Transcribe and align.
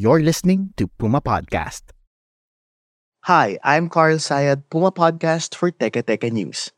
You're 0.00 0.24
listening 0.24 0.72
to 0.78 0.88
Puma 0.88 1.20
Podcast. 1.20 1.92
Hi, 3.28 3.58
I'm 3.62 3.90
Carl 3.90 4.16
Sayad, 4.16 4.64
Puma 4.70 4.92
Podcast 4.92 5.54
for 5.54 5.68
Teka 5.70 6.00
Teka 6.08 6.32
News. 6.32 6.72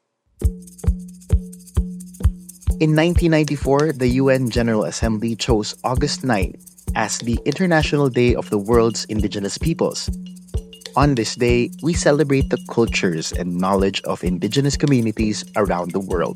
In 2.82 2.98
1994, 2.98 3.92
the 3.92 4.18
UN 4.18 4.50
General 4.50 4.82
Assembly 4.90 5.36
chose 5.36 5.78
August 5.84 6.24
9 6.24 6.58
as 6.96 7.22
the 7.22 7.38
International 7.46 8.10
Day 8.10 8.34
of 8.34 8.50
the 8.50 8.58
World's 8.58 9.04
Indigenous 9.04 9.56
Peoples. 9.56 10.10
On 10.96 11.14
this 11.14 11.36
day, 11.36 11.70
we 11.80 11.94
celebrate 11.94 12.50
the 12.50 12.58
cultures 12.74 13.30
and 13.30 13.54
knowledge 13.54 14.02
of 14.02 14.24
indigenous 14.24 14.76
communities 14.76 15.46
around 15.54 15.92
the 15.92 16.02
world. 16.02 16.34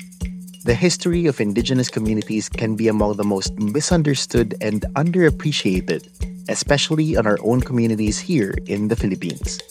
The 0.67 0.75
history 0.75 1.27
of 1.27 1.39
indigenous 1.39 1.87
communities 1.87 2.49
can 2.49 2.75
be 2.75 2.89
among 2.89 3.15
the 3.15 3.23
most 3.23 3.55
misunderstood 3.55 4.53
and 4.59 4.81
underappreciated, 4.99 6.03
especially 6.49 7.15
on 7.15 7.25
our 7.25 7.39
own 7.41 7.61
communities 7.61 8.19
here 8.19 8.53
in 8.65 8.89
the 8.89 8.97
Philippines. 8.97 9.61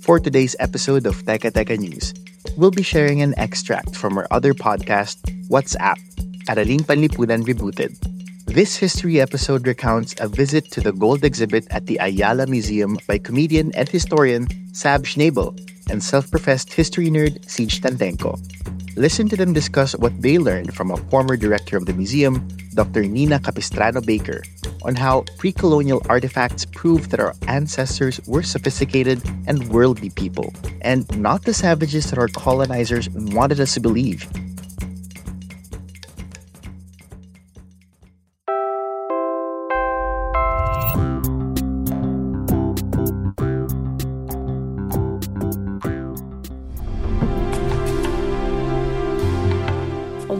For 0.00 0.18
today's 0.18 0.56
episode 0.58 1.04
of 1.04 1.20
Teka 1.28 1.52
Teka 1.52 1.76
News, 1.76 2.14
we'll 2.56 2.70
be 2.70 2.82
sharing 2.82 3.20
an 3.20 3.36
extract 3.36 3.94
from 3.94 4.16
our 4.16 4.26
other 4.30 4.54
podcast, 4.54 5.20
What's 5.48 5.76
AP, 5.76 6.00
Araling 6.48 6.80
Panlipunan 6.80 7.44
Rebooted. 7.44 7.92
This 8.46 8.74
history 8.74 9.20
episode 9.20 9.66
recounts 9.66 10.14
a 10.18 10.28
visit 10.28 10.72
to 10.72 10.80
the 10.80 10.96
gold 10.96 11.28
exhibit 11.28 11.68
at 11.68 11.84
the 11.84 11.98
Ayala 12.00 12.46
Museum 12.46 12.96
by 13.06 13.18
comedian 13.18 13.70
and 13.76 13.86
historian 13.86 14.48
Sab 14.72 15.04
Schnabel 15.04 15.52
and 15.90 16.02
self-professed 16.02 16.72
history 16.72 17.10
nerd 17.10 17.44
Siege 17.44 17.82
Tantenko. 17.82 18.40
Listen 18.98 19.28
to 19.28 19.36
them 19.36 19.52
discuss 19.52 19.94
what 19.94 20.10
they 20.20 20.38
learned 20.38 20.74
from 20.74 20.90
a 20.90 20.96
former 21.06 21.36
director 21.36 21.76
of 21.76 21.86
the 21.86 21.92
museum, 21.92 22.42
Dr. 22.74 23.04
Nina 23.04 23.38
Capistrano 23.38 24.00
Baker, 24.00 24.42
on 24.82 24.96
how 24.96 25.22
pre 25.38 25.52
colonial 25.52 26.02
artifacts 26.08 26.64
prove 26.64 27.10
that 27.10 27.20
our 27.20 27.32
ancestors 27.46 28.20
were 28.26 28.42
sophisticated 28.42 29.22
and 29.46 29.68
worldly 29.68 30.10
people, 30.10 30.52
and 30.80 31.06
not 31.16 31.44
the 31.44 31.54
savages 31.54 32.10
that 32.10 32.18
our 32.18 32.26
colonizers 32.26 33.08
wanted 33.10 33.60
us 33.60 33.74
to 33.74 33.80
believe. 33.80 34.26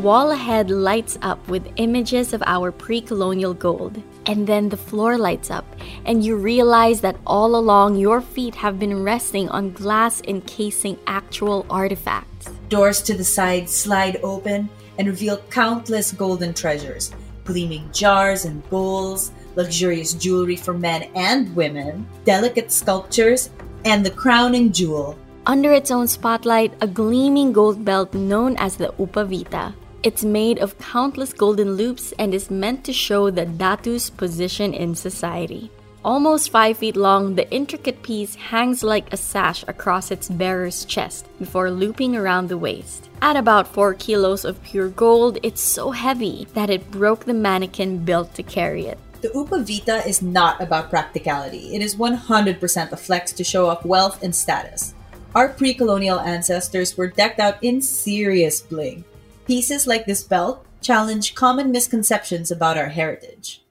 Wall 0.09 0.31
ahead 0.31 0.71
lights 0.71 1.19
up 1.21 1.37
with 1.49 1.69
images 1.77 2.33
of 2.33 2.43
our 2.47 2.73
pre 2.73 2.99
colonial 2.99 3.53
gold. 3.53 4.03
And 4.25 4.47
then 4.47 4.71
the 4.71 4.81
floor 4.89 5.19
lights 5.19 5.51
up, 5.51 5.67
and 6.07 6.25
you 6.25 6.37
realize 6.37 7.03
that 7.03 7.21
all 7.27 7.57
along 7.57 7.97
your 7.97 8.23
feet 8.23 8.55
have 8.55 8.79
been 8.79 9.05
resting 9.05 9.51
on 9.51 9.73
glass 9.73 10.23
encasing 10.25 10.97
actual 11.07 11.67
artifacts. 11.69 12.49
Doors 12.71 13.03
to 13.03 13.13
the 13.13 13.25
side 13.37 13.69
slide 13.69 14.17
open 14.23 14.71
and 14.97 15.09
reveal 15.09 15.37
countless 15.53 16.13
golden 16.13 16.55
treasures 16.55 17.13
gleaming 17.45 17.85
jars 17.93 18.45
and 18.45 18.65
bowls, 18.69 19.33
luxurious 19.57 20.13
jewelry 20.13 20.57
for 20.57 20.73
men 20.73 21.09
and 21.17 21.55
women, 21.57 22.07
delicate 22.25 22.73
sculptures, 22.73 23.49
and 23.85 24.05
the 24.05 24.13
crowning 24.13 24.73
jewel. 24.73 25.17
Under 25.45 25.73
its 25.73 25.91
own 25.91 26.09
spotlight, 26.09 26.73
a 26.81 26.87
gleaming 26.87 27.53
gold 27.53 27.85
belt 27.85 28.13
known 28.13 28.57
as 28.57 28.77
the 28.77 28.93
Upavita. 29.01 29.73
It's 30.05 30.23
made 30.23 30.61
of 30.61 30.79
countless 30.79 31.33
golden 31.33 31.73
loops 31.73 32.13
and 32.21 32.33
is 32.33 32.53
meant 32.53 32.85
to 32.85 32.93
show 32.93 33.31
the 33.31 33.45
Datu's 33.45 34.11
position 34.11 34.73
in 34.73 34.95
society. 34.95 35.73
Almost 36.05 36.53
5 36.53 36.79
feet 36.79 36.97
long, 36.97 37.35
the 37.35 37.51
intricate 37.51 38.01
piece 38.05 38.37
hangs 38.37 38.85
like 38.85 39.13
a 39.13 39.17
sash 39.17 39.65
across 39.67 40.13
its 40.13 40.29
bearer's 40.29 40.85
chest 40.85 41.27
before 41.41 41.73
looping 41.73 42.15
around 42.15 42.49
the 42.49 42.57
waist. 42.57 43.11
At 43.21 43.37
about 43.37 43.67
4 43.67 43.95
kilos 43.95 44.45
of 44.45 44.63
pure 44.63 44.89
gold, 44.89 45.39
it's 45.43 45.61
so 45.61 45.91
heavy 45.91 46.47
that 46.55 46.71
it 46.71 46.93
broke 46.93 47.25
the 47.25 47.35
mannequin 47.35 48.05
built 48.05 48.35
to 48.37 48.45
carry 48.45 48.87
it. 48.87 48.99
The 49.21 49.31
Upavita 49.31 50.07
is 50.07 50.23
not 50.23 50.63
about 50.63 50.91
practicality. 50.91 51.75
It 51.75 51.83
is 51.83 51.97
100% 51.97 52.93
a 52.93 52.97
flex 52.97 53.33
to 53.33 53.43
show 53.43 53.67
off 53.67 53.85
wealth 53.85 54.23
and 54.23 54.35
status. 54.35 54.95
Our 55.35 55.49
pre 55.49 55.75
colonial 55.75 56.21
ancestors 56.21 56.97
were 56.97 57.09
decked 57.09 57.41
out 57.41 57.59
in 57.63 57.83
serious 57.83 58.61
bling. 58.61 59.05
Pieces 59.49 59.87
like 59.87 60.05
this 60.05 60.23
belt 60.23 60.63
challenge 60.83 61.35
common 61.35 61.73
misconceptions 61.73 62.51
about 62.51 62.77
our 62.77 62.91
heritage. 62.91 63.63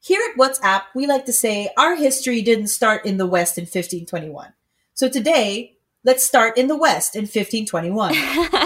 Here 0.00 0.20
at 0.28 0.36
What's 0.36 0.60
AP, 0.62 0.84
we 0.94 1.06
like 1.06 1.24
to 1.24 1.32
say 1.32 1.70
our 1.78 1.96
history 1.96 2.42
didn't 2.42 2.66
start 2.66 3.06
in 3.06 3.16
the 3.16 3.26
West 3.26 3.56
in 3.56 3.62
1521. 3.62 4.52
So 4.92 5.08
today, 5.08 5.78
let's 6.04 6.22
start 6.22 6.58
in 6.58 6.66
the 6.66 6.76
West 6.76 7.16
in 7.16 7.22
1521 7.22 8.12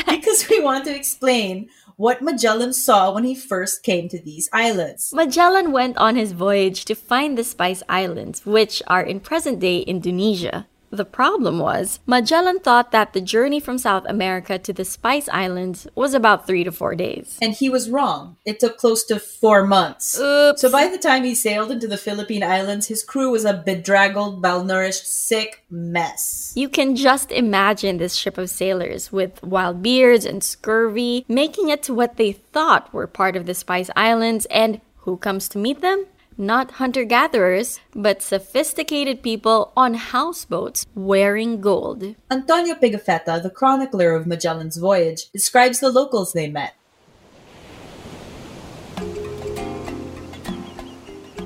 because 0.08 0.48
we 0.48 0.58
want 0.58 0.84
to 0.86 0.96
explain 0.96 1.68
what 1.96 2.22
Magellan 2.22 2.72
saw 2.72 3.14
when 3.14 3.22
he 3.22 3.36
first 3.36 3.84
came 3.84 4.08
to 4.08 4.18
these 4.18 4.50
islands. 4.52 5.12
Magellan 5.14 5.70
went 5.70 5.96
on 5.96 6.16
his 6.16 6.32
voyage 6.32 6.84
to 6.86 6.96
find 6.96 7.38
the 7.38 7.44
Spice 7.44 7.84
Islands, 7.88 8.44
which 8.44 8.82
are 8.88 9.02
in 9.02 9.20
present 9.20 9.60
day 9.60 9.82
Indonesia. 9.82 10.66
The 10.92 11.06
problem 11.06 11.58
was, 11.58 12.00
Magellan 12.06 12.60
thought 12.60 12.92
that 12.92 13.14
the 13.14 13.22
journey 13.22 13.60
from 13.60 13.78
South 13.78 14.04
America 14.06 14.58
to 14.58 14.74
the 14.74 14.84
Spice 14.84 15.26
Islands 15.30 15.86
was 15.94 16.12
about 16.12 16.46
three 16.46 16.64
to 16.64 16.70
four 16.70 16.94
days. 16.94 17.38
And 17.40 17.54
he 17.54 17.70
was 17.70 17.88
wrong. 17.88 18.36
It 18.44 18.60
took 18.60 18.76
close 18.76 19.02
to 19.04 19.18
four 19.18 19.66
months. 19.66 20.20
Oops. 20.20 20.60
So 20.60 20.70
by 20.70 20.88
the 20.88 20.98
time 20.98 21.24
he 21.24 21.34
sailed 21.34 21.70
into 21.70 21.88
the 21.88 21.96
Philippine 21.96 22.42
Islands, 22.42 22.88
his 22.88 23.02
crew 23.02 23.30
was 23.30 23.46
a 23.46 23.54
bedraggled, 23.54 24.42
malnourished, 24.42 25.06
sick 25.06 25.64
mess. 25.70 26.52
You 26.54 26.68
can 26.68 26.94
just 26.94 27.32
imagine 27.32 27.96
this 27.96 28.14
ship 28.14 28.36
of 28.36 28.50
sailors 28.50 29.10
with 29.10 29.42
wild 29.42 29.82
beards 29.82 30.26
and 30.26 30.44
scurvy 30.44 31.24
making 31.26 31.70
it 31.70 31.82
to 31.84 31.94
what 31.94 32.18
they 32.18 32.32
thought 32.32 32.92
were 32.92 33.06
part 33.06 33.34
of 33.34 33.46
the 33.46 33.54
Spice 33.54 33.88
Islands, 33.96 34.44
and 34.50 34.82
who 34.98 35.16
comes 35.16 35.48
to 35.48 35.58
meet 35.58 35.80
them? 35.80 36.04
Not 36.38 36.72
hunter 36.72 37.04
gatherers, 37.04 37.80
but 37.94 38.22
sophisticated 38.22 39.22
people 39.22 39.70
on 39.76 39.94
houseboats 39.94 40.86
wearing 40.94 41.60
gold. 41.60 42.16
Antonio 42.30 42.74
Pigafetta, 42.74 43.42
the 43.42 43.50
chronicler 43.50 44.14
of 44.14 44.26
Magellan's 44.26 44.78
voyage, 44.78 45.30
describes 45.30 45.80
the 45.80 45.90
locals 45.90 46.32
they 46.32 46.48
met. 46.48 46.74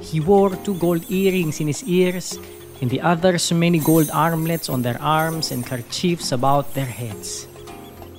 He 0.00 0.20
wore 0.20 0.54
two 0.56 0.78
gold 0.78 1.10
earrings 1.10 1.60
in 1.60 1.66
his 1.66 1.82
ears, 1.84 2.38
and 2.80 2.88
the 2.88 3.00
others 3.00 3.53
many 3.53 3.80
gold 3.80 4.08
armlets 4.12 4.68
on 4.68 4.82
their 4.82 5.03
arms 5.03 5.50
and 5.50 5.66
kerchiefs 5.66 6.30
about 6.30 6.74
their 6.74 6.86
heads. 6.86 7.48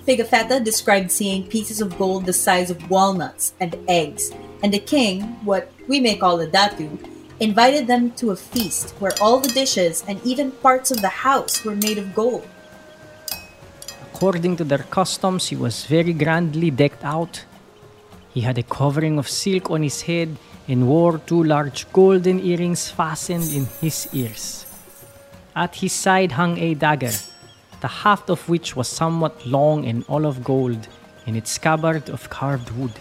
Pigafetta 0.05 0.63
described 0.63 1.11
seeing 1.11 1.47
pieces 1.47 1.79
of 1.79 1.97
gold 1.97 2.25
the 2.25 2.33
size 2.33 2.69
of 2.69 2.89
walnuts 2.89 3.53
and 3.59 3.75
eggs, 3.87 4.31
and 4.63 4.73
the 4.73 4.79
king, 4.79 5.21
what 5.43 5.71
we 5.87 5.99
may 5.99 6.15
call 6.15 6.39
a 6.39 6.47
datu, 6.47 6.97
invited 7.39 7.87
them 7.87 8.11
to 8.11 8.31
a 8.31 8.35
feast 8.35 8.91
where 8.99 9.13
all 9.21 9.39
the 9.39 9.49
dishes 9.49 10.03
and 10.07 10.19
even 10.23 10.51
parts 10.51 10.91
of 10.91 11.01
the 11.01 11.09
house 11.09 11.63
were 11.63 11.75
made 11.75 11.97
of 11.97 12.13
gold. 12.15 12.47
According 14.13 14.57
to 14.57 14.63
their 14.63 14.85
customs, 14.89 15.47
he 15.47 15.55
was 15.55 15.85
very 15.85 16.13
grandly 16.13 16.71
decked 16.71 17.03
out. 17.03 17.45
He 18.33 18.41
had 18.41 18.57
a 18.57 18.63
covering 18.63 19.19
of 19.19 19.29
silk 19.29 19.69
on 19.69 19.83
his 19.83 20.01
head 20.01 20.35
and 20.67 20.87
wore 20.87 21.19
two 21.19 21.43
large 21.43 21.91
golden 21.93 22.39
earrings 22.39 22.89
fastened 22.89 23.51
in 23.53 23.67
his 23.79 24.07
ears. 24.13 24.65
At 25.55 25.75
his 25.75 25.93
side 25.93 26.31
hung 26.33 26.57
a 26.57 26.73
dagger, 26.73 27.13
the 27.81 27.87
haft 27.87 28.29
of 28.29 28.49
which 28.49 28.75
was 28.75 28.87
somewhat 28.87 29.45
long 29.45 29.85
and 29.85 30.03
all 30.07 30.25
of 30.25 30.43
gold, 30.43 30.87
and 31.25 31.37
its 31.37 31.51
scabbard 31.51 32.09
of 32.09 32.29
carved 32.29 32.71
wood. 32.71 32.93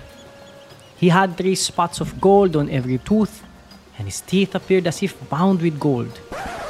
He 0.97 1.11
had 1.11 1.37
three 1.37 1.55
spots 1.55 2.01
of 2.01 2.21
gold 2.21 2.57
on 2.57 2.71
every 2.71 2.99
tooth, 2.99 3.45
and 3.99 4.09
his 4.09 4.21
teeth 4.23 4.55
appeared 4.55 4.87
as 4.87 5.03
if 5.03 5.13
bound 5.29 5.61
with 5.61 5.79
gold. 5.79 6.21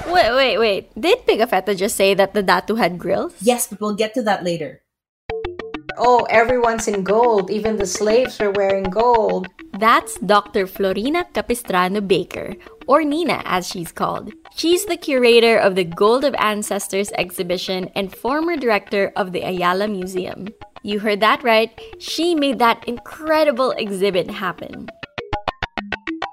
Wait, 0.06 0.30
wait, 0.34 0.58
wait. 0.58 1.00
Did 1.00 1.26
Pigafetta 1.26 1.76
just 1.76 1.96
say 1.96 2.14
that 2.14 2.34
the 2.34 2.42
Datu 2.42 2.78
had 2.78 2.98
grills? 2.98 3.34
Yes, 3.40 3.66
but 3.66 3.80
we'll 3.80 3.94
get 3.94 4.14
to 4.14 4.22
that 4.22 4.42
later. 4.42 4.82
Oh, 5.98 6.26
everyone's 6.28 6.88
in 6.88 7.04
gold. 7.04 7.50
Even 7.50 7.76
the 7.76 7.86
slaves 7.86 8.40
are 8.40 8.50
wearing 8.50 8.84
gold. 8.84 9.48
That's 9.78 10.18
Dr. 10.18 10.66
Florina 10.66 11.24
Capistrano 11.32 12.00
Baker, 12.00 12.54
or 12.86 13.02
Nina 13.02 13.42
as 13.44 13.66
she's 13.66 13.92
called. 13.92 14.32
She's 14.54 14.86
the 14.86 14.96
curator 14.96 15.56
of 15.56 15.74
the 15.74 15.84
Gold 15.84 16.24
of 16.24 16.34
Ancestors 16.38 17.12
exhibition 17.16 17.90
and 17.94 18.14
former 18.14 18.56
director 18.56 19.12
of 19.16 19.32
the 19.32 19.42
Ayala 19.42 19.88
Museum. 19.88 20.48
You 20.86 21.00
heard 21.00 21.18
that 21.18 21.42
right, 21.42 21.76
she 21.98 22.36
made 22.36 22.60
that 22.60 22.86
incredible 22.86 23.72
exhibit 23.72 24.30
happen. 24.30 24.88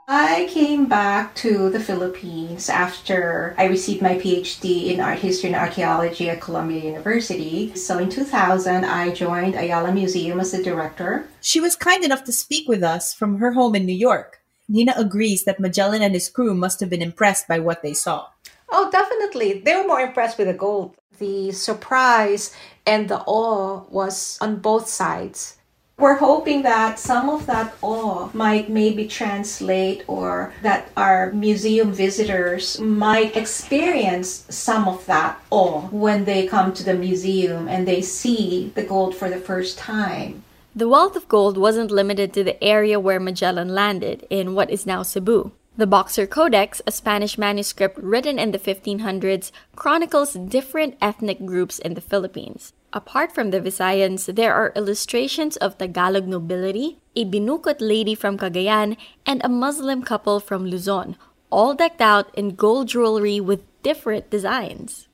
I 0.07 0.47
came 0.47 0.85
back 0.85 1.33
to 1.37 1.71
the 1.71 1.79
Philippines 1.79 2.69
after 2.69 3.55
I 3.57 3.65
received 3.65 4.03
my 4.03 4.13
PhD 4.13 4.93
in 4.93 4.99
art 4.99 5.17
history 5.17 5.49
and 5.49 5.55
archaeology 5.55 6.29
at 6.29 6.39
Columbia 6.39 6.83
University. 6.83 7.73
So 7.73 7.97
in 7.97 8.11
2000, 8.11 8.85
I 8.85 9.09
joined 9.09 9.55
Ayala 9.55 9.91
Museum 9.91 10.39
as 10.39 10.51
the 10.51 10.61
director. 10.61 11.25
She 11.41 11.59
was 11.59 11.75
kind 11.75 12.03
enough 12.03 12.23
to 12.25 12.31
speak 12.31 12.69
with 12.69 12.83
us 12.83 13.11
from 13.11 13.39
her 13.39 13.53
home 13.53 13.73
in 13.73 13.87
New 13.87 13.97
York. 13.97 14.41
Nina 14.69 14.93
agrees 14.95 15.45
that 15.45 15.59
Magellan 15.59 16.03
and 16.03 16.13
his 16.13 16.29
crew 16.29 16.53
must 16.53 16.79
have 16.79 16.91
been 16.91 17.01
impressed 17.01 17.47
by 17.47 17.57
what 17.57 17.81
they 17.81 17.95
saw. 17.95 18.27
Oh, 18.71 18.91
definitely. 18.91 19.61
They 19.61 19.75
were 19.75 19.87
more 19.87 20.01
impressed 20.01 20.37
with 20.37 20.45
the 20.45 20.53
gold. 20.53 20.95
The 21.19 21.51
surprise 21.51 22.53
and 22.85 23.09
the 23.09 23.19
awe 23.25 23.83
was 23.89 24.37
on 24.41 24.57
both 24.57 24.87
sides 24.87 25.57
we're 25.97 26.17
hoping 26.17 26.63
that 26.63 26.97
some 26.97 27.29
of 27.29 27.45
that 27.45 27.75
awe 27.81 28.29
might 28.33 28.69
maybe 28.69 29.07
translate 29.07 30.03
or 30.07 30.51
that 30.63 30.89
our 30.97 31.31
museum 31.31 31.93
visitors 31.93 32.79
might 32.79 33.37
experience 33.37 34.45
some 34.49 34.87
of 34.87 35.05
that 35.05 35.39
awe 35.51 35.81
when 35.91 36.25
they 36.25 36.47
come 36.47 36.73
to 36.73 36.83
the 36.83 36.95
museum 36.95 37.67
and 37.67 37.87
they 37.87 38.01
see 38.01 38.71
the 38.75 38.83
gold 38.83 39.15
for 39.15 39.29
the 39.29 39.37
first 39.37 39.77
time. 39.77 40.43
The 40.75 40.89
wealth 40.89 41.15
of 41.15 41.27
gold 41.27 41.57
wasn't 41.57 41.91
limited 41.91 42.33
to 42.33 42.43
the 42.43 42.61
area 42.63 42.99
where 42.99 43.19
Magellan 43.19 43.69
landed 43.69 44.25
in 44.31 44.55
what 44.55 44.71
is 44.71 44.87
now 44.87 45.03
Cebu. 45.03 45.51
The 45.75 45.87
Boxer 45.87 46.27
Codex, 46.27 46.83
a 46.85 46.91
Spanish 46.91 47.35
manuscript 47.35 47.97
written 47.97 48.37
in 48.37 48.51
the 48.51 48.59
1500s, 48.59 49.51
chronicles 49.75 50.33
different 50.33 50.95
ethnic 51.01 51.43
groups 51.47 51.79
in 51.79 51.95
the 51.95 52.01
Philippines. 52.01 52.73
Apart 52.93 53.33
from 53.33 53.49
the 53.49 53.59
Visayans, 53.59 54.35
there 54.35 54.53
are 54.53 54.71
illustrations 54.75 55.57
of 55.57 55.79
Tagalog 55.79 56.27
nobility, 56.27 56.99
a 57.15 57.25
binukot 57.25 57.77
lady 57.79 58.13
from 58.13 58.37
Cagayan, 58.37 58.97
and 59.25 59.41
a 59.43 59.49
Muslim 59.49 60.03
couple 60.03 60.39
from 60.39 60.67
Luzon, 60.67 61.17
all 61.49 61.73
decked 61.73 62.01
out 62.01 62.29
in 62.35 62.53
gold 62.53 62.89
jewelry 62.89 63.39
with 63.39 63.65
different 63.81 64.29
designs. 64.29 65.07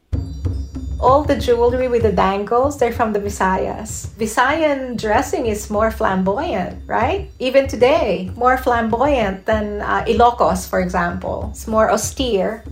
All 1.01 1.23
the 1.23 1.37
jewelry 1.37 1.87
with 1.87 2.01
the 2.01 2.11
dangles, 2.11 2.77
they're 2.77 2.91
from 2.91 3.13
the 3.13 3.21
Visayas. 3.21 4.07
Visayan 4.19 4.99
dressing 4.99 5.45
is 5.45 5.69
more 5.69 5.91
flamboyant, 5.91 6.83
right? 6.87 7.31
Even 7.39 7.69
today, 7.69 8.29
more 8.35 8.57
flamboyant 8.57 9.45
than 9.45 9.79
uh, 9.79 10.03
Ilocos, 10.03 10.67
for 10.67 10.81
example. 10.81 11.51
It's 11.51 11.67
more 11.67 11.89
austere. 11.89 12.65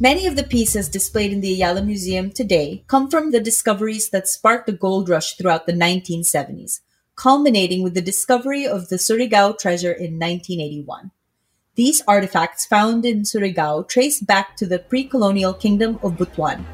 Many 0.00 0.26
of 0.26 0.36
the 0.36 0.42
pieces 0.42 0.88
displayed 0.88 1.34
in 1.34 1.42
the 1.42 1.52
Ayala 1.52 1.82
Museum 1.82 2.30
today 2.30 2.82
come 2.86 3.10
from 3.10 3.30
the 3.30 3.40
discoveries 3.40 4.08
that 4.08 4.26
sparked 4.26 4.64
the 4.64 4.72
gold 4.72 5.10
rush 5.10 5.36
throughout 5.36 5.66
the 5.66 5.74
1970s, 5.74 6.80
culminating 7.14 7.82
with 7.82 7.92
the 7.92 8.00
discovery 8.00 8.66
of 8.66 8.88
the 8.88 8.96
Surigao 8.96 9.58
treasure 9.58 9.92
in 9.92 10.18
1981. 10.18 11.10
These 11.74 12.00
artifacts 12.08 12.64
found 12.64 13.04
in 13.04 13.24
Surigao 13.24 13.86
trace 13.86 14.18
back 14.18 14.56
to 14.56 14.66
the 14.66 14.78
pre-colonial 14.78 15.52
kingdom 15.52 15.98
of 16.02 16.16
Butuan. 16.16 16.64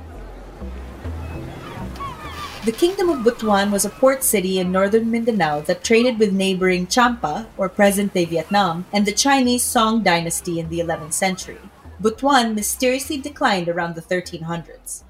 The 2.66 2.72
kingdom 2.72 3.08
of 3.10 3.18
Butuan 3.18 3.70
was 3.70 3.84
a 3.84 3.90
port 3.90 4.24
city 4.24 4.58
in 4.58 4.72
northern 4.72 5.08
Mindanao 5.08 5.60
that 5.60 5.84
traded 5.84 6.18
with 6.18 6.32
neighboring 6.32 6.88
Champa, 6.88 7.46
or 7.56 7.68
present-day 7.68 8.24
Vietnam, 8.24 8.86
and 8.92 9.06
the 9.06 9.12
Chinese 9.12 9.62
Song 9.62 10.02
dynasty 10.02 10.58
in 10.58 10.68
the 10.68 10.80
11th 10.80 11.12
century. 11.12 11.60
Butuan 12.02 12.56
mysteriously 12.56 13.18
declined 13.18 13.68
around 13.68 13.94
the 13.94 14.02
1300s. 14.02 15.04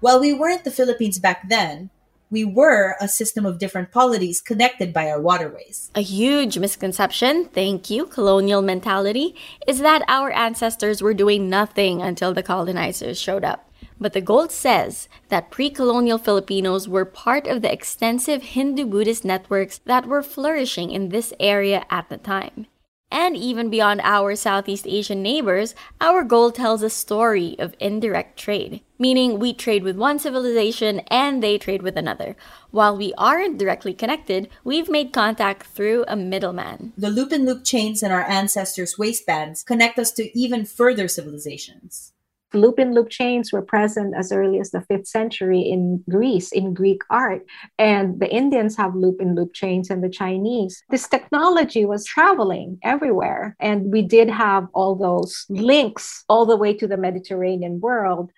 While 0.00 0.20
we 0.20 0.34
weren't 0.34 0.64
the 0.64 0.70
Philippines 0.70 1.18
back 1.18 1.48
then, 1.48 1.88
we 2.30 2.44
were 2.44 2.96
a 3.00 3.08
system 3.08 3.46
of 3.46 3.58
different 3.58 3.90
polities 3.90 4.42
connected 4.42 4.92
by 4.92 5.08
our 5.08 5.22
waterways. 5.22 5.90
A 5.94 6.02
huge 6.02 6.58
misconception, 6.58 7.46
thank 7.46 7.88
you, 7.88 8.04
colonial 8.04 8.60
mentality, 8.60 9.34
is 9.66 9.78
that 9.78 10.04
our 10.06 10.30
ancestors 10.32 11.00
were 11.00 11.14
doing 11.14 11.48
nothing 11.48 12.02
until 12.02 12.34
the 12.34 12.42
colonizers 12.42 13.18
showed 13.18 13.42
up. 13.42 13.69
But 14.00 14.14
the 14.14 14.22
gold 14.22 14.50
says 14.50 15.08
that 15.28 15.50
pre 15.50 15.68
colonial 15.68 16.16
Filipinos 16.16 16.88
were 16.88 17.04
part 17.04 17.46
of 17.46 17.60
the 17.60 17.70
extensive 17.70 18.42
Hindu 18.42 18.86
Buddhist 18.86 19.24
networks 19.24 19.78
that 19.84 20.06
were 20.06 20.22
flourishing 20.22 20.90
in 20.90 21.10
this 21.10 21.34
area 21.38 21.84
at 21.90 22.08
the 22.08 22.16
time. 22.16 22.66
And 23.12 23.36
even 23.36 23.70
beyond 23.70 24.00
our 24.04 24.36
Southeast 24.36 24.86
Asian 24.86 25.20
neighbors, 25.20 25.74
our 26.00 26.22
gold 26.22 26.54
tells 26.54 26.82
a 26.82 26.88
story 26.88 27.56
of 27.58 27.74
indirect 27.80 28.38
trade, 28.38 28.82
meaning 29.00 29.38
we 29.38 29.52
trade 29.52 29.82
with 29.82 29.96
one 29.96 30.20
civilization 30.20 31.00
and 31.08 31.42
they 31.42 31.58
trade 31.58 31.82
with 31.82 31.96
another. 31.96 32.36
While 32.70 32.96
we 32.96 33.12
aren't 33.18 33.58
directly 33.58 33.94
connected, 33.94 34.48
we've 34.62 34.88
made 34.88 35.12
contact 35.12 35.66
through 35.66 36.04
a 36.06 36.14
middleman. 36.14 36.92
The 36.96 37.10
loop 37.10 37.32
and 37.32 37.44
loop 37.44 37.64
chains 37.64 38.00
in 38.02 38.12
our 38.12 38.24
ancestors' 38.24 38.96
waistbands 38.96 39.64
connect 39.64 39.98
us 39.98 40.12
to 40.12 40.38
even 40.38 40.64
further 40.64 41.08
civilizations. 41.08 42.12
Loop 42.52 42.80
in 42.80 42.92
loop 42.94 43.10
chains 43.10 43.52
were 43.52 43.62
present 43.62 44.14
as 44.16 44.32
early 44.32 44.58
as 44.58 44.72
the 44.72 44.84
5th 44.90 45.06
century 45.06 45.60
in 45.60 46.02
Greece, 46.10 46.50
in 46.50 46.74
Greek 46.74 47.02
art. 47.08 47.46
And 47.78 48.18
the 48.18 48.28
Indians 48.28 48.76
have 48.76 48.96
loop 48.96 49.20
in 49.20 49.36
loop 49.36 49.54
chains 49.54 49.88
and 49.88 50.02
the 50.02 50.08
Chinese. 50.08 50.82
This 50.90 51.06
technology 51.06 51.84
was 51.84 52.04
traveling 52.04 52.78
everywhere. 52.82 53.54
And 53.60 53.92
we 53.92 54.02
did 54.02 54.28
have 54.28 54.66
all 54.74 54.96
those 54.96 55.46
links 55.48 56.24
all 56.28 56.44
the 56.44 56.56
way 56.56 56.74
to 56.74 56.88
the 56.88 56.96
Mediterranean 56.96 57.80
world. 57.80 58.32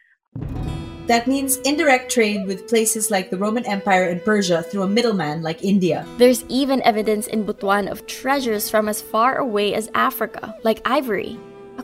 That 1.07 1.27
means 1.27 1.57
indirect 1.59 2.13
trade 2.13 2.47
with 2.47 2.69
places 2.69 3.11
like 3.11 3.31
the 3.31 3.39
Roman 3.39 3.65
Empire 3.67 4.09
and 4.09 4.23
Persia 4.23 4.63
through 4.63 4.83
a 4.83 4.89
middleman 4.89 5.43
like 5.43 5.65
India. 5.65 6.07
There's 6.19 6.45
even 6.49 6.83
evidence 6.83 7.27
in 7.27 7.45
Butuan 7.45 7.91
of 7.91 8.07
treasures 8.07 8.69
from 8.69 8.89
as 8.89 9.01
far 9.01 9.37
away 9.37 9.75
as 9.75 9.91
Africa, 9.95 10.55
like 10.63 10.81
ivory. 10.85 11.39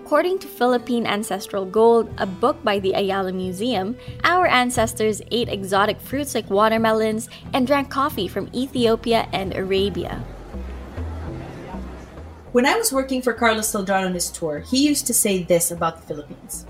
According 0.08 0.38
to 0.38 0.48
Philippine 0.48 1.06
Ancestral 1.06 1.66
Gold, 1.66 2.08
a 2.16 2.24
book 2.24 2.64
by 2.64 2.78
the 2.78 2.94
Ayala 2.94 3.30
Museum, 3.30 3.94
our 4.24 4.46
ancestors 4.46 5.20
ate 5.30 5.50
exotic 5.50 6.00
fruits 6.00 6.34
like 6.34 6.48
watermelons 6.48 7.28
and 7.52 7.66
drank 7.66 7.90
coffee 7.90 8.26
from 8.26 8.48
Ethiopia 8.54 9.28
and 9.34 9.54
Arabia. 9.54 10.24
When 12.52 12.64
I 12.64 12.78
was 12.78 12.90
working 12.90 13.20
for 13.20 13.34
Carlos 13.34 13.70
Celdran 13.70 14.06
on 14.06 14.14
his 14.14 14.30
tour, 14.30 14.60
he 14.60 14.88
used 14.88 15.06
to 15.08 15.12
say 15.12 15.42
this 15.42 15.70
about 15.70 16.00
the 16.00 16.06
Philippines. 16.06 16.64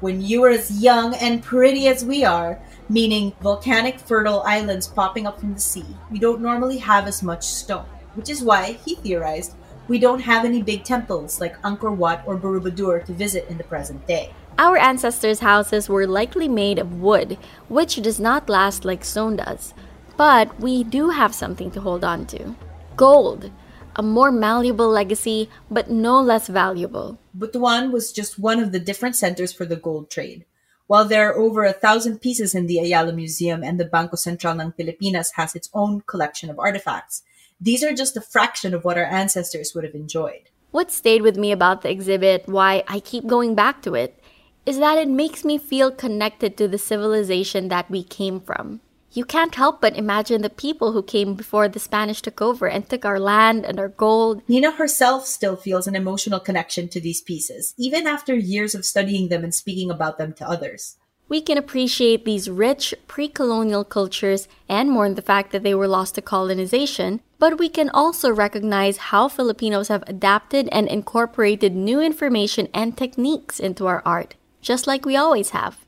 When 0.00 0.20
you 0.20 0.44
are 0.44 0.50
as 0.50 0.82
young 0.82 1.14
and 1.14 1.42
pretty 1.42 1.88
as 1.88 2.04
we 2.04 2.26
are, 2.26 2.60
meaning 2.90 3.32
volcanic 3.40 4.00
fertile 4.00 4.42
islands 4.42 4.86
popping 4.86 5.26
up 5.26 5.40
from 5.40 5.54
the 5.54 5.60
sea, 5.60 5.86
we 6.10 6.18
don't 6.18 6.42
normally 6.42 6.76
have 6.76 7.06
as 7.06 7.22
much 7.22 7.42
stone, 7.42 7.86
which 8.16 8.28
is 8.28 8.44
why, 8.44 8.76
he 8.84 8.96
theorized, 8.96 9.54
we 9.88 9.98
don't 9.98 10.20
have 10.20 10.44
any 10.44 10.62
big 10.62 10.84
temples 10.84 11.40
like 11.40 11.60
Angkor 11.62 11.94
Wat 11.96 12.22
or 12.26 12.36
Borobudur 12.36 13.04
to 13.04 13.12
visit 13.12 13.48
in 13.48 13.58
the 13.58 13.64
present 13.64 14.06
day. 14.06 14.32
Our 14.58 14.76
ancestors' 14.76 15.40
houses 15.40 15.88
were 15.88 16.06
likely 16.06 16.48
made 16.48 16.78
of 16.78 17.00
wood, 17.00 17.38
which 17.68 17.96
does 17.96 18.20
not 18.20 18.48
last 18.48 18.84
like 18.84 19.04
stone 19.04 19.36
does. 19.36 19.74
But 20.16 20.60
we 20.60 20.84
do 20.84 21.10
have 21.10 21.34
something 21.34 21.70
to 21.72 21.80
hold 21.80 22.04
on 22.04 22.26
to 22.26 22.54
gold, 22.96 23.50
a 23.96 24.02
more 24.02 24.30
malleable 24.30 24.88
legacy, 24.88 25.48
but 25.70 25.90
no 25.90 26.20
less 26.20 26.48
valuable. 26.48 27.18
Butuan 27.36 27.90
was 27.90 28.12
just 28.12 28.38
one 28.38 28.60
of 28.60 28.72
the 28.72 28.78
different 28.78 29.16
centers 29.16 29.52
for 29.52 29.64
the 29.64 29.76
gold 29.76 30.10
trade. 30.10 30.44
While 30.86 31.06
there 31.06 31.30
are 31.30 31.38
over 31.38 31.64
a 31.64 31.72
thousand 31.72 32.20
pieces 32.20 32.54
in 32.54 32.66
the 32.66 32.78
Ayala 32.78 33.12
Museum 33.12 33.64
and 33.64 33.80
the 33.80 33.86
Bangko 33.88 34.14
Sentral 34.14 34.60
ng 34.60 34.72
Pilipinas 34.72 35.32
has 35.36 35.54
its 35.54 35.70
own 35.72 36.02
collection 36.02 36.50
of 36.50 36.58
artifacts, 36.58 37.22
these 37.60 37.84
are 37.84 37.94
just 37.94 38.16
a 38.16 38.20
fraction 38.20 38.74
of 38.74 38.84
what 38.84 38.98
our 38.98 39.04
ancestors 39.04 39.72
would 39.74 39.84
have 39.84 39.94
enjoyed. 39.94 40.50
What 40.70 40.90
stayed 40.90 41.22
with 41.22 41.36
me 41.36 41.52
about 41.52 41.82
the 41.82 41.90
exhibit, 41.90 42.48
why 42.48 42.82
I 42.88 43.00
keep 43.00 43.26
going 43.26 43.54
back 43.54 43.82
to 43.82 43.94
it, 43.94 44.18
is 44.64 44.78
that 44.78 44.98
it 44.98 45.08
makes 45.08 45.44
me 45.44 45.58
feel 45.58 45.90
connected 45.90 46.56
to 46.56 46.68
the 46.68 46.78
civilization 46.78 47.68
that 47.68 47.90
we 47.90 48.02
came 48.02 48.40
from. 48.40 48.80
You 49.12 49.26
can't 49.26 49.54
help 49.54 49.82
but 49.82 49.96
imagine 49.96 50.40
the 50.40 50.48
people 50.48 50.92
who 50.92 51.02
came 51.02 51.34
before 51.34 51.68
the 51.68 51.78
Spanish 51.78 52.22
took 52.22 52.40
over 52.40 52.66
and 52.66 52.88
took 52.88 53.04
our 53.04 53.20
land 53.20 53.66
and 53.66 53.78
our 53.78 53.88
gold. 53.88 54.42
Nina 54.48 54.70
herself 54.70 55.26
still 55.26 55.56
feels 55.56 55.86
an 55.86 55.94
emotional 55.94 56.40
connection 56.40 56.88
to 56.88 57.00
these 57.00 57.20
pieces, 57.20 57.74
even 57.76 58.06
after 58.06 58.34
years 58.34 58.74
of 58.74 58.86
studying 58.86 59.28
them 59.28 59.44
and 59.44 59.54
speaking 59.54 59.90
about 59.90 60.16
them 60.16 60.32
to 60.34 60.48
others 60.48 60.96
we 61.32 61.40
can 61.40 61.56
appreciate 61.56 62.26
these 62.26 62.50
rich 62.50 62.94
pre 63.06 63.26
colonial 63.26 63.84
cultures 63.84 64.48
and 64.68 64.90
mourn 64.90 65.14
the 65.14 65.22
fact 65.22 65.50
that 65.50 65.62
they 65.62 65.74
were 65.74 65.88
lost 65.88 66.14
to 66.14 66.20
colonization, 66.20 67.22
but 67.42 67.58
we 67.58 67.68
can 67.68 67.90
also 67.90 68.30
recognize 68.30 69.10
how 69.10 69.26
Filipinos 69.26 69.88
have 69.88 70.04
adapted 70.06 70.68
and 70.70 70.86
incorporated 70.86 71.74
new 71.74 72.00
information 72.00 72.68
and 72.72 72.96
techniques 72.96 73.58
into 73.58 73.84
our 73.84 74.00
art, 74.06 74.36
just 74.60 74.86
like 74.86 75.04
we 75.04 75.16
always 75.16 75.50
have. 75.50 75.84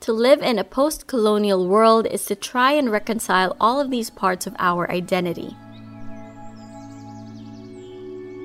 To 0.00 0.12
live 0.12 0.42
in 0.42 0.58
a 0.58 0.64
post 0.64 1.06
colonial 1.06 1.68
world 1.68 2.08
is 2.08 2.24
to 2.26 2.34
try 2.34 2.72
and 2.72 2.90
reconcile 2.90 3.56
all 3.60 3.80
of 3.80 3.92
these 3.92 4.10
parts 4.10 4.48
of 4.48 4.56
our 4.58 4.90
identity. 4.90 5.56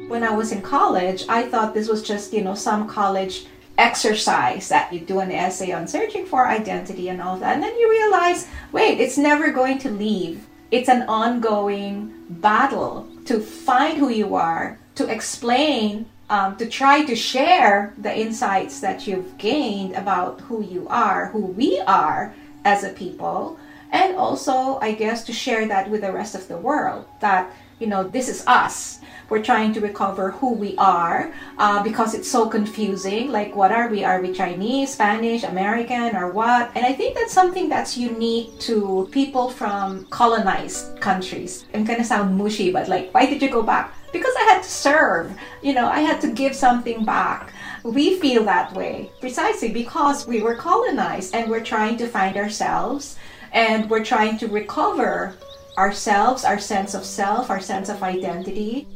when 0.08 0.24
I 0.24 0.36
was 0.36 0.51
in 0.51 0.62
college, 0.62 1.25
I 1.27 1.44
thought 1.50 1.74
this 1.74 1.89
was 1.89 2.03
just, 2.03 2.32
you 2.32 2.44
know, 2.44 2.53
some 2.53 2.88
college 2.88 3.48
exercise 3.80 4.70
that 4.70 4.94
you 4.94 5.00
do 5.00 5.20
an 5.20 5.32
essay 5.32 5.72
on 5.72 5.88
searching 5.88 6.27
for 6.27 6.48
identity 6.48 7.10
and 7.10 7.24
all 7.24 7.38
that. 7.38 7.56
And 7.56 7.63
then 7.63 7.75
you 7.80 7.89
realize, 7.89 8.48
wait, 8.72 9.00
it's 9.00 9.18
never 9.18 9.51
going 9.51 9.80
to 9.80 9.89
leave. 9.89 10.46
It's 10.70 10.89
an 10.89 11.03
ongoing 11.10 12.21
battle 12.39 13.07
to 13.25 13.39
find 13.39 13.97
who 13.97 14.09
you 14.09 14.35
are, 14.35 14.77
to 14.95 15.07
explain, 15.07 16.05
um, 16.29 16.55
to 16.57 16.65
try 16.65 17.03
to 17.03 17.15
share 17.15 17.93
the 17.97 18.17
insights 18.17 18.79
that 18.79 19.05
you've 19.05 19.38
gained 19.38 19.95
about 19.95 20.41
who 20.41 20.63
you 20.63 20.88
are, 20.89 21.27
who 21.27 21.39
we 21.39 21.79
are 21.81 22.33
as 22.63 22.83
a 22.83 22.89
people, 22.89 23.59
and 23.91 24.15
also, 24.15 24.79
I 24.79 24.93
guess, 24.93 25.23
to 25.25 25.33
share 25.33 25.67
that 25.67 25.89
with 25.89 26.01
the 26.01 26.13
rest 26.13 26.33
of 26.35 26.47
the 26.47 26.57
world 26.57 27.05
that, 27.19 27.51
you 27.81 27.88
know, 27.88 28.03
this 28.03 28.29
is 28.29 28.45
us 28.47 29.01
we're 29.31 29.41
trying 29.41 29.71
to 29.71 29.79
recover 29.79 30.31
who 30.31 30.51
we 30.51 30.75
are 30.75 31.31
uh, 31.57 31.81
because 31.81 32.13
it's 32.13 32.29
so 32.29 32.50
confusing. 32.50 33.31
Like, 33.31 33.55
what 33.55 33.71
are 33.71 33.88
we? 33.88 34.03
Are 34.03 34.21
we 34.21 34.33
Chinese, 34.33 34.91
Spanish, 34.91 35.43
American, 35.43 36.17
or 36.17 36.33
what? 36.33 36.69
And 36.75 36.85
I 36.85 36.91
think 36.91 37.15
that's 37.15 37.31
something 37.31 37.69
that's 37.69 37.97
unique 37.97 38.59
to 38.67 39.07
people 39.13 39.50
from 39.50 40.03
colonized 40.07 41.00
countries. 41.00 41.63
I'm 41.73 41.85
gonna 41.85 42.03
sound 42.03 42.38
mushy, 42.38 42.73
but 42.73 42.89
like, 42.89 43.13
why 43.13 43.25
did 43.25 43.41
you 43.41 43.50
go 43.50 43.63
back? 43.63 43.95
Because 44.11 44.35
I 44.38 44.43
had 44.51 44.63
to 44.63 44.69
serve. 44.69 45.31
You 45.61 45.75
know, 45.75 45.88
I 45.88 46.01
had 46.01 46.19
to 46.21 46.31
give 46.31 46.53
something 46.53 47.05
back. 47.05 47.53
We 47.83 48.19
feel 48.19 48.43
that 48.43 48.73
way 48.73 49.11
precisely 49.21 49.71
because 49.71 50.27
we 50.27 50.41
were 50.41 50.55
colonized 50.55 51.33
and 51.33 51.50
we're 51.50 51.63
trying 51.63 51.95
to 52.00 52.07
find 52.07 52.35
ourselves 52.35 53.17
and 53.53 53.89
we're 53.89 54.03
trying 54.03 54.38
to 54.39 54.47
recover 54.47 55.38
ourselves, 55.81 56.45
our 56.45 56.59
sense 56.59 56.93
of 56.93 57.03
self, 57.03 57.50
our 57.50 57.59
sense 57.59 57.89
of 57.89 58.03
identity. 58.03 58.88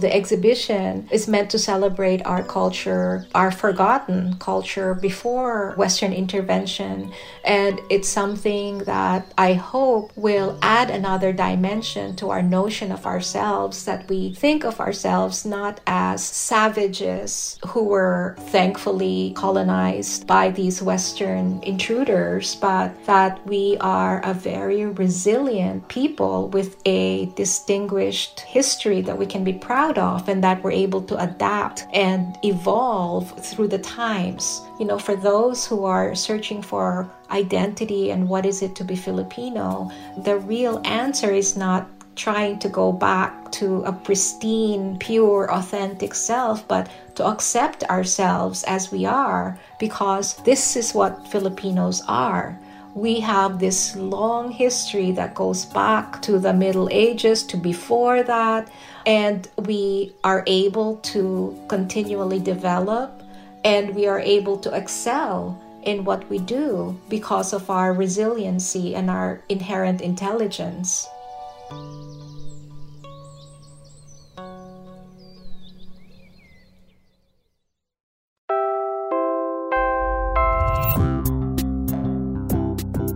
The 0.00 0.14
exhibition 0.14 1.08
is 1.10 1.28
meant 1.28 1.50
to 1.50 1.58
celebrate 1.58 2.24
our 2.24 2.42
culture, 2.42 3.26
our 3.34 3.50
forgotten 3.50 4.36
culture 4.38 4.94
before 4.94 5.74
Western 5.76 6.14
intervention. 6.14 7.12
And 7.44 7.80
it's 7.90 8.08
something 8.08 8.78
that 8.84 9.30
I 9.36 9.52
hope 9.52 10.12
will 10.16 10.58
add 10.62 10.88
another 10.90 11.32
dimension 11.34 12.16
to 12.16 12.30
our 12.30 12.40
notion 12.40 12.92
of 12.92 13.04
ourselves 13.04 13.84
that 13.84 14.08
we 14.08 14.32
think 14.34 14.64
of 14.64 14.80
ourselves 14.80 15.44
not 15.44 15.80
as 15.86 16.24
savages 16.24 17.58
who 17.68 17.84
were 17.84 18.36
thankfully 18.48 19.34
colonized 19.36 20.26
by 20.26 20.50
these 20.50 20.80
Western 20.80 21.62
intruders, 21.62 22.54
but 22.54 22.88
that 23.04 23.46
we 23.46 23.76
are 23.80 24.24
a 24.24 24.32
very 24.32 24.86
resilient 24.86 25.86
people 25.88 26.48
with 26.48 26.76
a 26.86 27.26
distinguished 27.36 28.40
history 28.40 29.02
that 29.02 29.18
we 29.18 29.26
can 29.26 29.44
be 29.44 29.52
proud 29.52 29.89
proud 29.92 30.20
of 30.20 30.28
and 30.28 30.42
that 30.42 30.62
we're 30.62 30.70
able 30.70 31.02
to 31.02 31.16
adapt 31.22 31.86
and 31.92 32.38
evolve 32.44 33.32
through 33.44 33.68
the 33.68 33.78
times. 33.78 34.62
You 34.78 34.86
know, 34.86 34.98
for 34.98 35.16
those 35.16 35.66
who 35.66 35.84
are 35.84 36.14
searching 36.14 36.62
for 36.62 37.10
identity 37.30 38.10
and 38.10 38.28
what 38.28 38.46
is 38.46 38.62
it 38.62 38.74
to 38.76 38.84
be 38.84 38.96
Filipino, 38.96 39.90
the 40.24 40.36
real 40.36 40.80
answer 40.84 41.32
is 41.32 41.56
not 41.56 41.88
trying 42.16 42.58
to 42.58 42.68
go 42.68 42.92
back 42.92 43.50
to 43.52 43.82
a 43.84 43.92
pristine, 43.92 44.98
pure, 44.98 45.50
authentic 45.52 46.14
self, 46.14 46.66
but 46.68 46.88
to 47.14 47.24
accept 47.24 47.84
ourselves 47.84 48.64
as 48.64 48.92
we 48.92 49.06
are 49.06 49.58
because 49.78 50.36
this 50.44 50.76
is 50.76 50.94
what 50.94 51.26
Filipinos 51.28 52.02
are 52.08 52.58
we 52.94 53.20
have 53.20 53.58
this 53.58 53.94
long 53.96 54.50
history 54.50 55.12
that 55.12 55.34
goes 55.34 55.64
back 55.64 56.20
to 56.22 56.38
the 56.38 56.52
Middle 56.52 56.88
Ages, 56.90 57.42
to 57.44 57.56
before 57.56 58.22
that, 58.22 58.70
and 59.06 59.48
we 59.56 60.12
are 60.24 60.44
able 60.46 60.96
to 60.96 61.56
continually 61.68 62.40
develop 62.40 63.22
and 63.64 63.94
we 63.94 64.06
are 64.06 64.20
able 64.20 64.56
to 64.58 64.74
excel 64.74 65.60
in 65.82 66.04
what 66.04 66.28
we 66.28 66.38
do 66.38 66.98
because 67.08 67.52
of 67.52 67.70
our 67.70 67.92
resiliency 67.92 68.94
and 68.94 69.10
our 69.10 69.40
inherent 69.48 70.00
intelligence. 70.00 71.06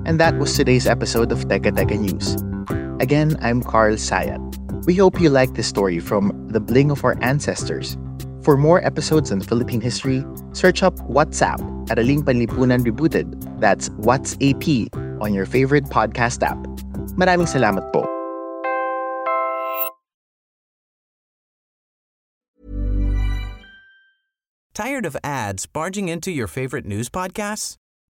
And 0.04 0.20
that 0.20 0.37
was 0.38 0.52
today's 0.52 0.87
episode 0.87 1.32
of 1.32 1.49
Teka 1.49 1.73
Teka 1.73 1.96
News. 1.96 2.37
Again, 3.00 3.37
I'm 3.40 3.62
Carl 3.62 3.96
Sayat. 3.96 4.38
We 4.84 4.94
hope 4.94 5.18
you 5.18 5.30
liked 5.30 5.54
this 5.54 5.66
story 5.66 5.99
from 5.99 6.28
the 6.49 6.61
bling 6.61 6.90
of 6.90 7.04
our 7.04 7.16
ancestors. 7.25 7.96
For 8.42 8.58
more 8.58 8.84
episodes 8.84 9.32
on 9.32 9.40
Philippine 9.40 9.80
history, 9.80 10.23
search 10.52 10.82
up 10.82 11.00
What's 11.08 11.40
AP 11.40 11.58
Araling 11.88 12.20
Panlipunan 12.20 12.84
Rebooted. 12.84 13.32
That's 13.61 13.88
What's 13.96 14.37
AP 14.44 14.92
on 15.25 15.32
your 15.32 15.46
favorite 15.46 15.88
podcast 15.88 16.44
app. 16.44 16.61
Maraming 17.16 17.49
salamat 17.49 17.88
po. 17.88 18.04
Tired 24.75 25.06
of 25.06 25.16
ads 25.25 25.64
barging 25.64 26.12
into 26.12 26.28
your 26.28 26.50
favorite 26.50 26.84
news 26.84 27.08
podcasts? 27.08 27.78